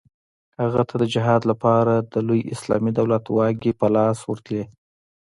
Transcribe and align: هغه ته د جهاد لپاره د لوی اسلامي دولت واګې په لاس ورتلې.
هغه 0.61 0.81
ته 0.89 0.95
د 1.01 1.03
جهاد 1.13 1.41
لپاره 1.51 1.93
د 1.97 2.15
لوی 2.27 2.41
اسلامي 2.53 2.91
دولت 2.99 3.23
واګې 3.29 3.71
په 3.79 3.87
لاس 3.95 4.17
ورتلې. 4.29 4.63